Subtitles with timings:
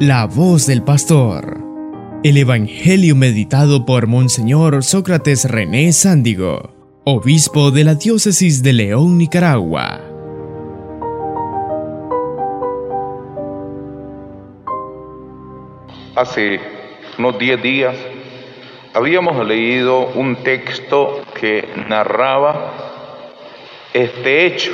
[0.00, 1.56] La voz del pastor.
[2.24, 6.74] El Evangelio meditado por Monseñor Sócrates René Sándigo,
[7.04, 10.00] obispo de la diócesis de León, Nicaragua.
[16.16, 16.58] Hace
[17.16, 17.96] unos 10 días
[18.94, 22.72] habíamos leído un texto que narraba
[23.92, 24.72] este hecho,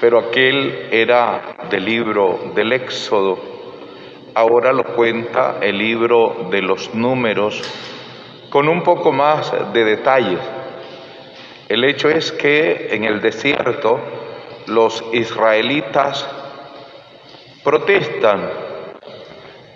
[0.00, 3.59] pero aquel era del libro del Éxodo
[4.34, 7.62] ahora lo cuenta el libro de los números
[8.50, 10.40] con un poco más de detalles.
[11.68, 14.00] El hecho es que en el desierto
[14.66, 16.28] los israelitas
[17.62, 18.50] protestan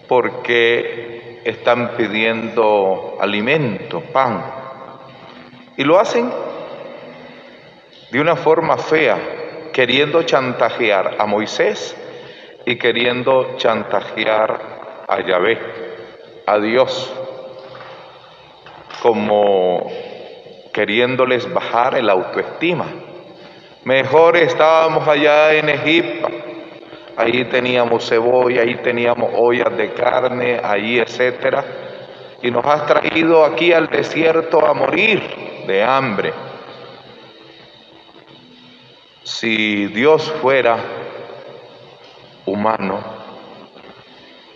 [0.09, 4.45] porque están pidiendo alimento, pan,
[5.77, 6.31] y lo hacen
[8.11, 9.19] de una forma fea,
[9.73, 11.97] queriendo chantajear a Moisés
[12.67, 15.59] y queriendo chantajear a Yahvé,
[16.47, 17.13] a Dios,
[19.03, 19.91] como
[20.73, 22.87] queriéndoles bajar el autoestima.
[23.85, 26.29] Mejor estábamos allá en Egipto,
[27.17, 31.65] ahí teníamos cebolla, ahí teníamos ollas de carne, ahí etcétera,
[32.41, 35.23] y nos has traído aquí al desierto a morir
[35.67, 36.33] de hambre.
[39.23, 41.04] Si Dios fuera
[42.47, 43.01] humano,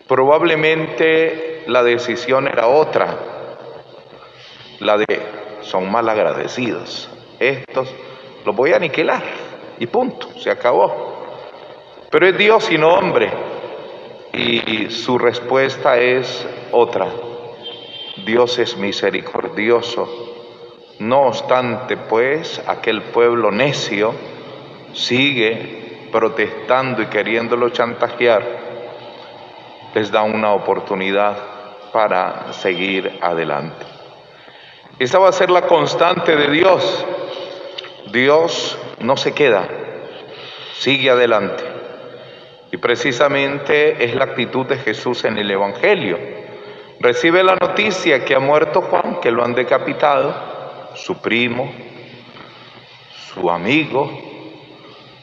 [0.07, 3.19] probablemente la decisión era otra,
[4.81, 5.21] la de
[5.61, 7.95] son mal agradecidos, estos
[8.45, 9.23] los voy a aniquilar
[9.79, 11.17] y punto, se acabó.
[12.11, 13.31] Pero es Dios y no hombre
[14.33, 17.09] y su respuesta es otra.
[18.25, 20.09] Dios es misericordioso.
[20.99, 24.13] No obstante, pues, aquel pueblo necio
[24.93, 28.43] sigue protestando y queriéndolo chantajear,
[29.95, 31.37] les da una oportunidad
[31.93, 33.87] para seguir adelante.
[34.99, 37.07] Esa va a ser la constante de Dios.
[38.13, 39.69] Dios no se queda,
[40.75, 41.65] sigue adelante.
[42.71, 46.19] Y precisamente es la actitud de Jesús en el Evangelio.
[47.01, 50.35] Recibe la noticia que ha muerto Juan, que lo han decapitado,
[50.95, 51.73] su primo,
[53.33, 54.28] su amigo,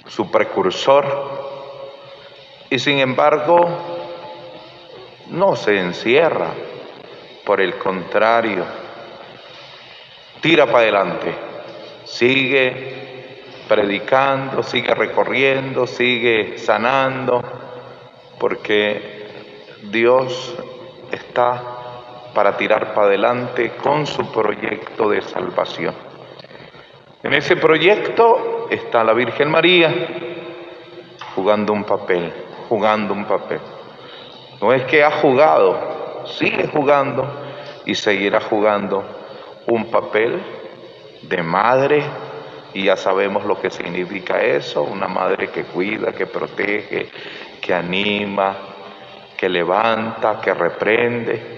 [0.07, 1.05] su precursor,
[2.69, 3.65] y sin embargo
[5.27, 6.49] no se encierra,
[7.45, 8.65] por el contrario,
[10.41, 11.33] tira para adelante,
[12.05, 17.41] sigue predicando, sigue recorriendo, sigue sanando,
[18.39, 19.25] porque
[19.83, 20.55] Dios
[21.11, 21.61] está
[22.33, 25.95] para tirar para adelante con su proyecto de salvación.
[27.23, 29.93] En ese proyecto está la Virgen María
[31.35, 32.33] jugando un papel,
[32.69, 33.59] jugando un papel.
[34.61, 37.27] No es que ha jugado, sigue jugando
[37.85, 39.03] y seguirá jugando
[39.67, 40.41] un papel
[41.23, 42.03] de madre
[42.73, 47.09] y ya sabemos lo que significa eso, una madre que cuida, que protege,
[47.61, 48.57] que anima,
[49.37, 51.55] que levanta, que reprende.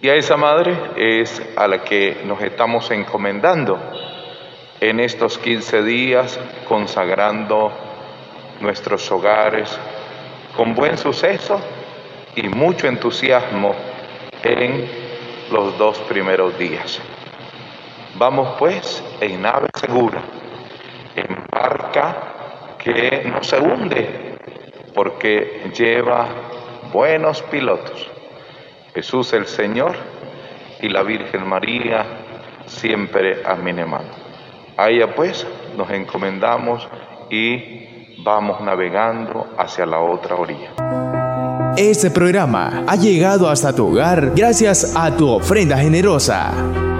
[0.00, 3.78] Y a esa madre es a la que nos estamos encomendando
[4.90, 7.72] en estos 15 días consagrando
[8.60, 9.78] nuestros hogares
[10.54, 11.58] con buen suceso
[12.36, 13.74] y mucho entusiasmo
[14.42, 14.86] en
[15.50, 17.00] los dos primeros días.
[18.16, 20.20] Vamos pues en nave segura,
[21.16, 24.38] en barca que no se hunde
[24.94, 26.26] porque lleva
[26.92, 28.10] buenos pilotos.
[28.94, 29.96] Jesús el Señor
[30.82, 32.04] y la Virgen María
[32.66, 34.33] siempre a mi mano.
[34.76, 35.46] A ella pues
[35.76, 36.88] nos encomendamos
[37.30, 40.72] y vamos navegando hacia la otra orilla.
[41.76, 46.93] Este programa ha llegado hasta tu hogar gracias a tu ofrenda generosa.